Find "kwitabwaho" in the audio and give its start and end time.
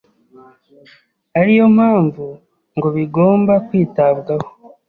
3.67-4.47